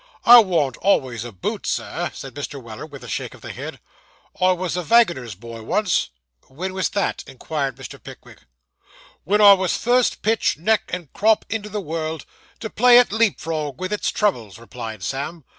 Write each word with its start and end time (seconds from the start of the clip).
'I 0.25 0.39
worn't 0.45 0.77
always 0.77 1.23
a 1.23 1.31
boots, 1.31 1.69
sir,' 1.69 2.09
said 2.15 2.33
Mr. 2.33 2.59
Weller, 2.59 2.87
with 2.87 3.03
a 3.03 3.07
shake 3.07 3.35
of 3.35 3.41
the 3.41 3.51
head. 3.51 3.79
'I 4.41 4.53
wos 4.53 4.75
a 4.75 4.81
vaginer's 4.81 5.35
boy, 5.35 5.61
once.' 5.61 6.09
'When 6.47 6.73
was 6.73 6.89
that?' 6.89 7.23
inquired 7.27 7.75
Mr. 7.75 8.01
Pickwick. 8.01 8.39
'When 9.25 9.41
I 9.41 9.53
wos 9.53 9.77
first 9.77 10.23
pitched 10.23 10.57
neck 10.57 10.89
and 10.89 11.13
crop 11.13 11.45
into 11.49 11.69
the 11.69 11.79
world, 11.81 12.25
to 12.61 12.69
play 12.71 12.97
at 12.97 13.11
leap 13.13 13.39
frog 13.39 13.79
with 13.79 13.93
its 13.93 14.09
troubles,' 14.09 14.57
replied 14.57 15.03
Sam. 15.03 15.43